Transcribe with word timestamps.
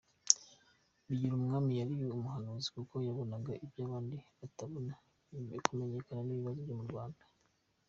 Bigirumwami 1.05 1.71
yari 1.79 1.93
umuhanuzi, 2.17 2.67
kuko 2.77 2.95
yabonaga 3.07 3.51
iby’abandi 3.65 4.17
batabona 4.39 4.93
kubyerekeranye 5.27 5.93
n’ibibazo 6.25 6.59
byo 6.65 6.75
mu 6.79 6.85
Rwanda. 6.91 7.21